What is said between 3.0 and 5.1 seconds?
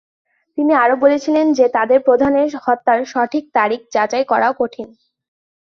সঠিক তারিখ যাচাই করা কঠিন।